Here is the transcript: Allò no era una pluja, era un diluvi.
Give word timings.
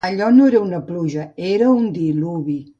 Allò 0.03 0.31
no 0.31 0.47
era 0.47 0.59
una 0.59 0.81
pluja, 0.81 1.33
era 1.35 1.69
un 1.69 1.91
diluvi. 1.91 2.67